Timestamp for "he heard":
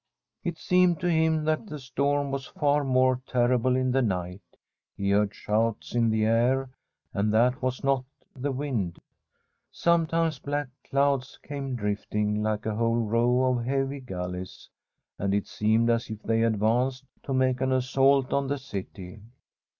4.97-5.31